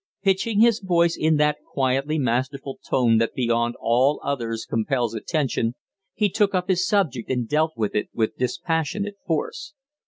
[0.23, 5.75] Pitching his voice in that quietly masterful tone that beyond all others compels attention,
[6.15, 9.75] he took up his subject and dealt with it with dispassionate force.